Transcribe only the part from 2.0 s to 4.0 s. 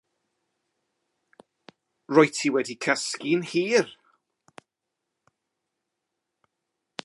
Rwyt ti wedi cysgu'n hir.